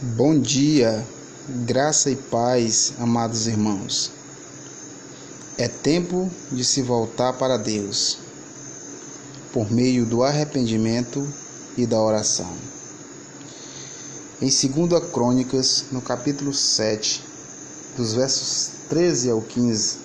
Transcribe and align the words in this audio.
Bom 0.00 0.38
dia, 0.38 1.04
graça 1.66 2.08
e 2.08 2.14
paz, 2.14 2.92
amados 3.00 3.48
irmãos. 3.48 4.12
É 5.56 5.66
tempo 5.66 6.30
de 6.52 6.64
se 6.64 6.82
voltar 6.82 7.32
para 7.32 7.56
Deus 7.56 8.18
por 9.52 9.72
meio 9.72 10.06
do 10.06 10.22
arrependimento 10.22 11.26
e 11.76 11.84
da 11.84 12.00
oração. 12.00 12.48
Em 14.40 14.46
2 14.46 15.10
Crônicas, 15.12 15.86
no 15.90 16.00
capítulo 16.00 16.54
7, 16.54 17.24
dos 17.96 18.12
versos 18.12 18.70
13 18.88 19.30
ao 19.30 19.42
15, 19.42 19.96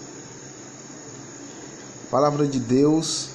a 2.07 2.09
palavra 2.09 2.47
de 2.47 2.59
Deus 2.59 3.27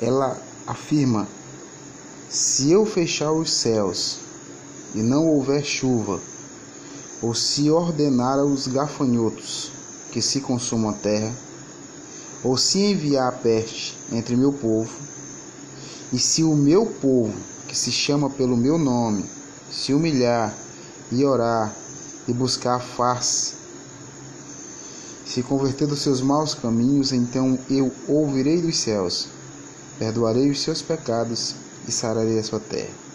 ela 0.00 0.40
afirma: 0.66 1.28
Se 2.30 2.70
eu 2.70 2.86
fechar 2.86 3.30
os 3.32 3.52
céus 3.52 4.29
e 4.94 5.02
não 5.02 5.26
houver 5.26 5.64
chuva, 5.64 6.20
ou 7.22 7.34
se 7.34 7.70
ordenar 7.70 8.38
aos 8.38 8.66
gafanhotos 8.66 9.70
que 10.10 10.20
se 10.20 10.40
consumam 10.40 10.90
a 10.90 10.94
terra, 10.94 11.32
ou 12.42 12.56
se 12.56 12.78
enviar 12.78 13.28
a 13.28 13.32
peste 13.32 13.96
entre 14.12 14.36
meu 14.36 14.52
povo, 14.52 14.90
e 16.12 16.18
se 16.18 16.42
o 16.42 16.54
meu 16.54 16.86
povo, 16.86 17.34
que 17.68 17.76
se 17.76 17.92
chama 17.92 18.28
pelo 18.30 18.56
meu 18.56 18.78
nome, 18.78 19.24
se 19.70 19.94
humilhar 19.94 20.52
e 21.12 21.24
orar 21.24 21.74
e 22.26 22.32
buscar 22.32 22.76
a 22.76 22.80
face, 22.80 23.54
se 25.24 25.44
converter 25.44 25.86
dos 25.86 26.00
seus 26.00 26.20
maus 26.20 26.54
caminhos, 26.54 27.12
então 27.12 27.56
eu 27.70 27.92
ouvirei 28.08 28.60
dos 28.60 28.76
céus, 28.78 29.28
perdoarei 29.96 30.50
os 30.50 30.60
seus 30.60 30.82
pecados 30.82 31.54
e 31.86 31.92
sararei 31.92 32.40
a 32.40 32.42
sua 32.42 32.58
terra. 32.58 33.09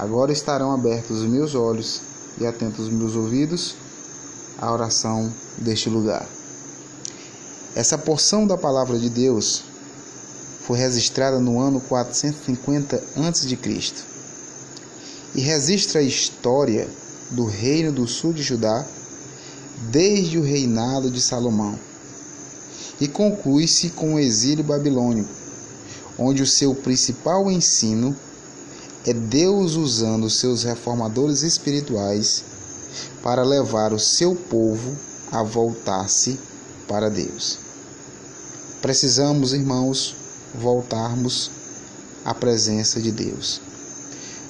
Agora 0.00 0.32
estarão 0.32 0.72
abertos 0.72 1.20
os 1.20 1.28
meus 1.28 1.54
olhos 1.54 2.00
e 2.40 2.46
atentos 2.46 2.86
os 2.86 2.90
meus 2.90 3.14
ouvidos 3.14 3.76
à 4.56 4.72
oração 4.72 5.30
deste 5.58 5.90
lugar. 5.90 6.26
Essa 7.74 7.98
porção 7.98 8.46
da 8.46 8.56
palavra 8.56 8.98
de 8.98 9.10
Deus 9.10 9.62
foi 10.66 10.78
registrada 10.78 11.38
no 11.38 11.60
ano 11.60 11.82
450 11.82 12.96
a.C. 13.14 13.58
e 15.34 15.42
registra 15.42 16.00
a 16.00 16.02
história 16.02 16.88
do 17.30 17.44
reino 17.44 17.92
do 17.92 18.08
sul 18.08 18.32
de 18.32 18.42
Judá 18.42 18.86
desde 19.90 20.38
o 20.38 20.42
reinado 20.42 21.10
de 21.10 21.20
Salomão 21.20 21.78
e 22.98 23.06
conclui-se 23.06 23.90
com 23.90 24.14
o 24.14 24.18
exílio 24.18 24.64
babilônico, 24.64 25.28
onde 26.18 26.42
o 26.42 26.46
seu 26.46 26.74
principal 26.74 27.50
ensino 27.50 28.16
é 29.06 29.12
Deus 29.12 29.76
usando 29.76 30.28
seus 30.28 30.62
reformadores 30.62 31.42
espirituais 31.42 32.44
para 33.22 33.42
levar 33.42 33.92
o 33.92 33.98
seu 33.98 34.34
povo 34.34 34.96
a 35.32 35.42
voltar-se 35.42 36.38
para 36.86 37.08
Deus. 37.08 37.58
Precisamos, 38.82 39.52
irmãos, 39.52 40.16
voltarmos 40.54 41.50
à 42.24 42.34
presença 42.34 43.00
de 43.00 43.12
Deus. 43.12 43.60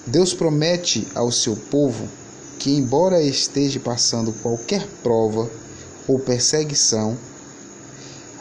Deus 0.06 0.32
promete 0.32 1.06
ao 1.14 1.30
seu 1.30 1.54
povo 1.54 2.08
que, 2.58 2.72
embora 2.72 3.22
esteja 3.22 3.78
passando 3.78 4.32
qualquer 4.32 4.86
prova 5.02 5.48
ou 6.08 6.18
perseguição, 6.18 7.16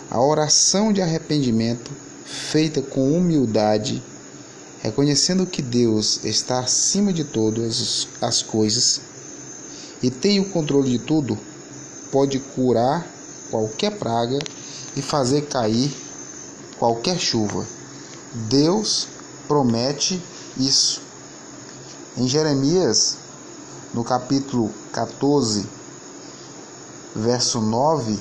a 0.09 0.19
oração 0.21 0.91
de 0.91 1.01
arrependimento, 1.01 1.91
feita 2.25 2.81
com 2.81 3.11
humildade, 3.11 4.01
reconhecendo 4.81 5.45
que 5.45 5.61
Deus 5.61 6.23
está 6.23 6.59
acima 6.59 7.11
de 7.11 7.23
todas 7.23 8.07
as 8.21 8.41
coisas 8.41 9.01
e 10.01 10.09
tem 10.09 10.39
o 10.39 10.49
controle 10.49 10.89
de 10.91 10.99
tudo, 10.99 11.37
pode 12.11 12.39
curar 12.39 13.05
qualquer 13.51 13.97
praga 13.97 14.39
e 14.95 15.01
fazer 15.01 15.47
cair 15.47 15.93
qualquer 16.77 17.19
chuva. 17.19 17.65
Deus 18.47 19.07
promete 19.47 20.21
isso. 20.57 21.01
Em 22.17 22.27
Jeremias, 22.27 23.17
no 23.93 24.03
capítulo 24.03 24.71
14, 24.93 25.65
verso 27.15 27.59
9, 27.59 28.17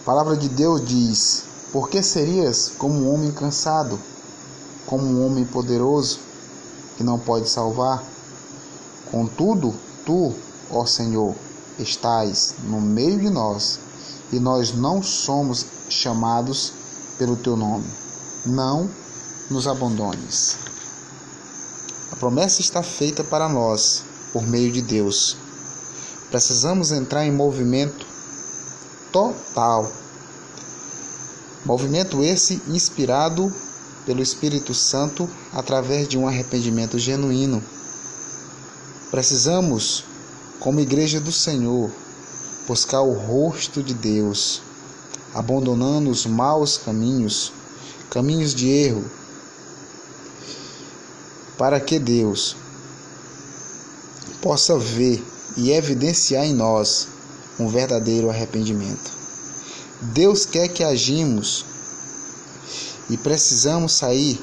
a 0.00 0.04
palavra 0.04 0.36
de 0.36 0.48
Deus 0.48 0.86
diz: 0.86 1.44
Por 1.72 1.88
que 1.88 2.02
serias 2.02 2.72
como 2.78 2.94
um 2.94 3.14
homem 3.14 3.32
cansado? 3.32 3.98
Como 4.92 5.06
um 5.06 5.24
homem 5.24 5.46
poderoso 5.46 6.18
que 6.98 7.02
não 7.02 7.18
pode 7.18 7.48
salvar. 7.48 8.04
Contudo, 9.10 9.72
tu, 10.04 10.34
ó 10.70 10.84
Senhor, 10.84 11.34
estás 11.78 12.56
no 12.64 12.78
meio 12.78 13.18
de 13.18 13.30
nós 13.30 13.78
e 14.30 14.38
nós 14.38 14.74
não 14.74 15.02
somos 15.02 15.64
chamados 15.88 16.74
pelo 17.16 17.36
teu 17.36 17.56
nome. 17.56 17.86
Não 18.44 18.86
nos 19.50 19.66
abandones. 19.66 20.58
A 22.12 22.16
promessa 22.16 22.60
está 22.60 22.82
feita 22.82 23.24
para 23.24 23.48
nós 23.48 24.02
por 24.30 24.46
meio 24.46 24.70
de 24.70 24.82
Deus. 24.82 25.38
Precisamos 26.30 26.92
entrar 26.92 27.24
em 27.24 27.32
movimento 27.32 28.04
total. 29.10 29.90
Movimento 31.64 32.22
esse 32.22 32.60
inspirado 32.68 33.50
pelo 34.04 34.22
Espírito 34.22 34.74
Santo 34.74 35.28
através 35.52 36.08
de 36.08 36.18
um 36.18 36.26
arrependimento 36.26 36.98
genuíno. 36.98 37.62
Precisamos, 39.10 40.04
como 40.58 40.80
Igreja 40.80 41.20
do 41.20 41.30
Senhor, 41.30 41.90
buscar 42.66 43.02
o 43.02 43.12
rosto 43.12 43.82
de 43.82 43.94
Deus, 43.94 44.62
abandonando 45.34 46.10
os 46.10 46.26
maus 46.26 46.78
caminhos, 46.78 47.52
caminhos 48.10 48.54
de 48.54 48.68
erro, 48.68 49.04
para 51.58 51.78
que 51.78 51.98
Deus 51.98 52.56
possa 54.40 54.78
ver 54.78 55.22
e 55.56 55.70
evidenciar 55.70 56.44
em 56.44 56.54
nós 56.54 57.08
um 57.58 57.68
verdadeiro 57.68 58.30
arrependimento. 58.30 59.12
Deus 60.00 60.44
quer 60.44 60.68
que 60.68 60.82
agimos 60.82 61.64
e 63.10 63.16
precisamos 63.16 63.92
sair 63.92 64.40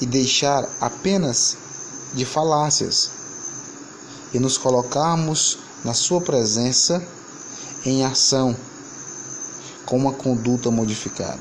e 0.00 0.06
deixar 0.06 0.68
apenas 0.80 1.56
de 2.14 2.24
falácias 2.24 3.10
e 4.32 4.38
nos 4.38 4.56
colocarmos 4.56 5.58
na 5.84 5.94
Sua 5.94 6.20
presença 6.20 7.02
em 7.84 8.04
ação 8.04 8.56
com 9.86 9.96
uma 9.96 10.12
conduta 10.12 10.70
modificada. 10.70 11.40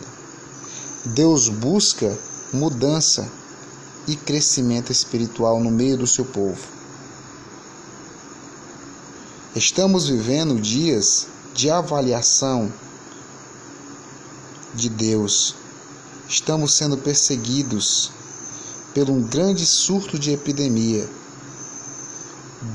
Deus 1.06 1.50
busca 1.50 2.18
mudança 2.52 3.30
e 4.08 4.16
crescimento 4.16 4.92
espiritual 4.92 5.60
no 5.60 5.70
meio 5.70 5.98
do 5.98 6.08
seu 6.08 6.26
povo. 6.26 6.60
Estamos 9.56 10.08
vivendo 10.08 10.60
dias 10.60 11.28
de 11.54 11.70
avaliação 11.70 12.72
de 14.74 14.90
Deus 14.90 15.56
estamos 16.30 16.76
sendo 16.76 16.96
perseguidos 16.96 18.12
por 18.94 19.10
um 19.10 19.24
grande 19.24 19.66
surto 19.66 20.20
de 20.20 20.32
epidemia. 20.32 21.10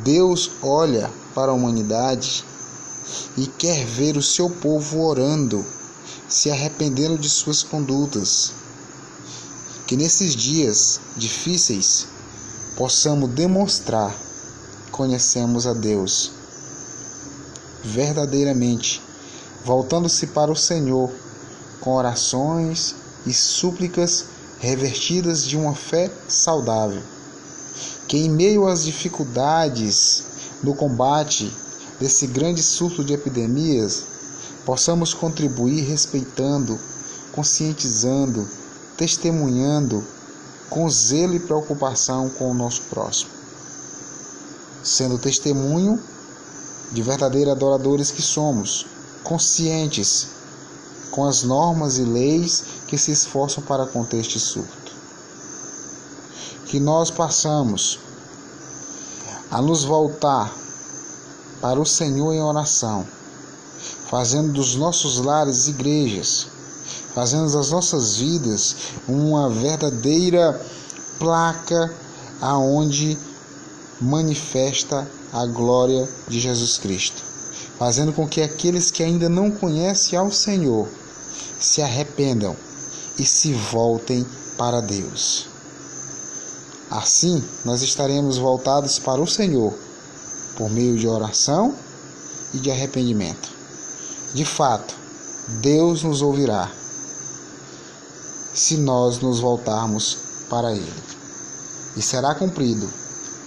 Deus 0.02 0.50
olha 0.60 1.08
para 1.36 1.52
a 1.52 1.54
humanidade 1.54 2.44
e 3.36 3.46
quer 3.46 3.86
ver 3.86 4.16
o 4.16 4.22
seu 4.22 4.50
povo 4.50 5.02
orando, 5.02 5.64
se 6.28 6.50
arrependendo 6.50 7.16
de 7.16 7.30
suas 7.30 7.62
condutas. 7.62 8.52
Que 9.86 9.96
nesses 9.96 10.34
dias 10.34 10.98
difíceis 11.16 12.08
possamos 12.76 13.30
demonstrar 13.30 14.12
que 14.86 14.90
conhecemos 14.90 15.64
a 15.64 15.74
Deus 15.74 16.32
verdadeiramente, 17.84 19.00
voltando-se 19.64 20.28
para 20.28 20.50
o 20.50 20.56
Senhor 20.56 21.12
com 21.80 21.94
orações 21.94 22.96
e 23.26 23.32
súplicas 23.32 24.26
revertidas 24.58 25.44
de 25.44 25.56
uma 25.56 25.74
fé 25.74 26.10
saudável. 26.28 27.02
Que 28.08 28.18
em 28.18 28.30
meio 28.30 28.66
às 28.66 28.84
dificuldades 28.84 30.24
no 30.62 30.74
combate 30.74 31.52
desse 32.00 32.26
grande 32.26 32.62
surto 32.62 33.04
de 33.04 33.12
epidemias, 33.12 34.04
possamos 34.64 35.12
contribuir 35.12 35.82
respeitando, 35.82 36.78
conscientizando, 37.32 38.48
testemunhando 38.96 40.04
com 40.70 40.88
zelo 40.88 41.34
e 41.34 41.40
preocupação 41.40 42.30
com 42.30 42.50
o 42.50 42.54
nosso 42.54 42.82
próximo. 42.82 43.30
Sendo 44.82 45.18
testemunho 45.18 46.00
de 46.92 47.02
verdadeiros 47.02 47.52
adoradores 47.52 48.10
que 48.10 48.22
somos, 48.22 48.86
conscientes 49.22 50.28
com 51.10 51.24
as 51.24 51.42
normas 51.42 51.98
e 51.98 52.02
leis 52.02 52.64
que 52.94 52.98
se 52.98 53.10
esforçam 53.10 53.60
para 53.64 53.86
conter 53.86 54.20
este 54.20 54.38
surto. 54.38 54.92
Que 56.66 56.78
nós 56.78 57.10
passamos 57.10 57.98
a 59.50 59.60
nos 59.60 59.82
voltar 59.82 60.54
para 61.60 61.80
o 61.80 61.84
Senhor 61.84 62.32
em 62.32 62.40
oração, 62.40 63.04
fazendo 64.08 64.52
dos 64.52 64.76
nossos 64.76 65.18
lares 65.18 65.66
igrejas, 65.66 66.46
fazendo 67.12 67.52
das 67.52 67.70
nossas 67.70 68.16
vidas 68.16 68.76
uma 69.08 69.50
verdadeira 69.50 70.60
placa 71.18 71.92
aonde 72.40 73.18
manifesta 74.00 75.08
a 75.32 75.44
glória 75.46 76.08
de 76.28 76.38
Jesus 76.38 76.78
Cristo, 76.78 77.20
fazendo 77.76 78.12
com 78.12 78.28
que 78.28 78.40
aqueles 78.40 78.92
que 78.92 79.02
ainda 79.02 79.28
não 79.28 79.50
conhecem 79.50 80.16
ao 80.16 80.30
Senhor 80.30 80.88
se 81.58 81.82
arrependam 81.82 82.54
e 83.18 83.24
se 83.24 83.52
voltem 83.52 84.26
para 84.56 84.80
Deus. 84.80 85.46
Assim, 86.90 87.42
nós 87.64 87.82
estaremos 87.82 88.38
voltados 88.38 88.98
para 88.98 89.20
o 89.20 89.26
Senhor 89.26 89.72
por 90.56 90.70
meio 90.70 90.96
de 90.96 91.08
oração 91.08 91.74
e 92.52 92.58
de 92.58 92.70
arrependimento. 92.70 93.50
De 94.32 94.44
fato, 94.44 94.94
Deus 95.60 96.02
nos 96.02 96.22
ouvirá 96.22 96.70
se 98.54 98.76
nós 98.76 99.18
nos 99.18 99.40
voltarmos 99.40 100.18
para 100.48 100.72
Ele. 100.72 101.02
E 101.96 102.02
será 102.02 102.34
cumprido 102.34 102.88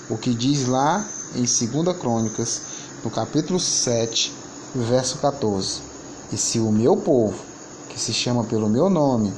o 0.09 0.17
que 0.17 0.33
diz 0.33 0.67
lá 0.67 1.05
em 1.35 1.43
2 1.43 1.97
Crônicas, 1.97 2.61
no 3.03 3.09
capítulo 3.09 3.59
7, 3.59 4.33
verso 4.75 5.17
14. 5.19 5.81
E 6.31 6.37
se 6.37 6.59
o 6.59 6.71
meu 6.71 6.97
povo, 6.97 7.37
que 7.89 7.99
se 7.99 8.13
chama 8.13 8.43
pelo 8.43 8.69
meu 8.69 8.89
nome, 8.89 9.33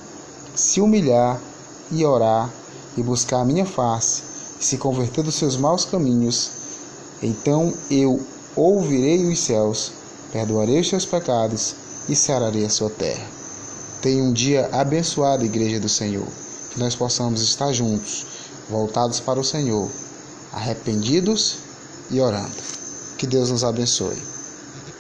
se 0.56 0.82
humilhar 0.82 1.40
e 1.92 2.06
orar 2.06 2.50
e 2.98 3.04
buscar 3.04 3.42
a 3.42 3.46
minha 3.46 3.66
face, 3.66 4.22
e 4.60 4.66
se 4.66 4.78
converter 4.78 5.24
dos 5.24 5.36
seus 5.36 5.56
maus 5.56 5.86
caminhos, 5.86 6.52
então 7.22 7.74
eu 7.90 8.20
ouvirei 8.56 9.26
os 9.26 9.40
céus, 9.40 9.92
perdoarei 10.32 10.80
os 10.80 10.90
seus 10.90 11.06
pecados 11.06 11.76
e 12.08 12.16
sararei 12.16 12.66
a 12.66 12.70
sua 12.70 12.90
terra. 12.90 13.26
Tenha 14.02 14.24
um 14.24 14.32
dia 14.32 14.70
abençoado, 14.72 15.46
Igreja 15.46 15.80
do 15.80 15.90
Senhor, 15.90 16.28
que 16.72 16.80
nós 16.80 16.96
possamos 16.96 17.42
estar 17.42 17.72
juntos, 17.74 18.26
voltados 18.70 19.20
para 19.20 19.40
o 19.40 19.44
Senhor, 19.44 19.90
arrependidos 20.54 21.58
e 22.10 22.22
orando. 22.22 22.56
Que 23.18 23.28
Deus 23.28 23.50
nos 23.50 23.64
abençoe. 23.64 24.39